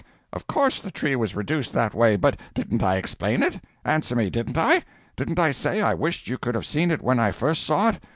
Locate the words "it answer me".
3.43-4.31